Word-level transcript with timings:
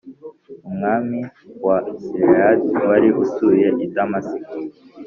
umwami 0.67 1.19
wa 1.65 1.77
Siriyadi 2.03 2.71
wari 2.87 3.09
utuye 3.23 3.67
i 3.85 3.87
Damasiko 3.95 4.53